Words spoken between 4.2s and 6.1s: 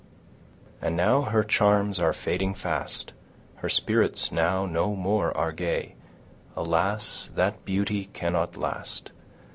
now no more are gay: